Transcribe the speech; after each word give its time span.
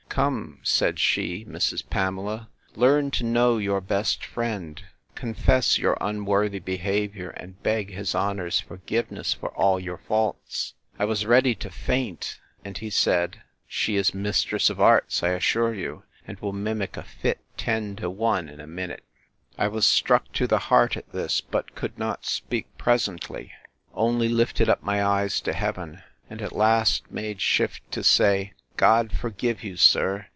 Come, 0.09 0.59
said 0.61 0.99
she, 0.99 1.45
Mrs. 1.45 1.89
Pamela, 1.89 2.49
learn 2.75 3.11
to 3.11 3.23
know 3.23 3.57
your 3.57 3.79
best 3.79 4.25
friend; 4.25 4.83
confess 5.15 5.77
your 5.77 5.97
unworthy 6.01 6.59
behaviour, 6.59 7.29
and 7.29 7.63
beg 7.63 7.91
his 7.91 8.13
honour's 8.13 8.59
forgiveness 8.59 9.35
of 9.41 9.45
all 9.53 9.79
your 9.79 9.97
faults. 9.99 10.73
I 10.99 11.05
was 11.05 11.25
ready 11.25 11.55
to 11.55 11.69
faint: 11.69 12.41
And 12.65 12.77
he 12.77 12.89
said, 12.89 13.41
She 13.69 13.95
is 13.95 14.13
mistress 14.13 14.69
of 14.69 14.81
arts, 14.81 15.23
I'll 15.23 15.35
assure 15.37 15.73
you; 15.73 16.03
and 16.27 16.37
will 16.41 16.51
mimic 16.51 16.97
a 16.97 17.03
fit, 17.03 17.39
ten 17.55 17.95
to 17.95 18.09
one, 18.09 18.49
in 18.49 18.59
a 18.59 18.67
minute. 18.67 19.05
I 19.57 19.69
was 19.69 19.85
struck 19.85 20.33
to 20.33 20.45
the 20.45 20.59
heart 20.59 20.97
at 20.97 21.09
this; 21.13 21.39
but 21.39 21.73
could 21.73 21.97
not 21.97 22.25
speak 22.25 22.67
presently; 22.77 23.53
only 23.93 24.27
lifted 24.27 24.67
up 24.67 24.83
my 24.83 25.01
eyes 25.01 25.39
to 25.39 25.53
heaven!—And 25.53 26.41
at 26.41 26.51
last 26.51 27.09
made 27.09 27.39
shift 27.39 27.89
to 27.93 28.03
say—God 28.03 29.11
forgive 29.15 29.63
you, 29.63 29.75
sir! 29.75 30.25